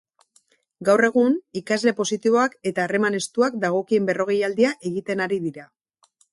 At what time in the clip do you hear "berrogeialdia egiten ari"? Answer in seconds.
4.11-5.43